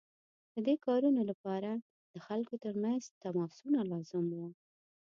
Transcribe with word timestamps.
د 0.53 0.55
دې 0.67 0.75
کارونو 0.85 1.21
لپاره 1.29 1.71
د 2.13 2.15
خلکو 2.27 2.53
ترمنځ 2.63 3.01
تماسونه 3.23 3.79
لازم 3.91 4.25
وو. 4.37 4.47